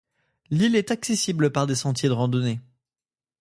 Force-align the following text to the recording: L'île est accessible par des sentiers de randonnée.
L'île 0.49 0.75
est 0.75 0.89
accessible 0.89 1.51
par 1.51 1.67
des 1.67 1.75
sentiers 1.75 2.09
de 2.09 2.15
randonnée. 2.15 2.59